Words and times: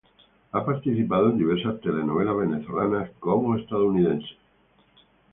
Ha 0.53 0.61
participado 0.69 1.29
en 1.29 1.37
diversas 1.37 1.79
telenovelas 1.79 2.35
venezolanas 2.35 3.11
como 3.19 3.55
estadounidenses. 3.55 4.35